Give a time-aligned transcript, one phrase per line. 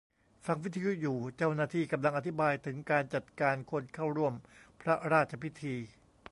[0.45, 4.33] ฟังวิทยุอยู่ เจ้าหน้าที่กำลังอธิบายถึงการจัดการคนเข้าร่วม
[4.81, 5.75] พระราชพิธี